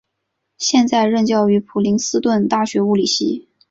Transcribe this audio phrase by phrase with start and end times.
[0.57, 3.47] 现在任教于普林斯顿大学物理系。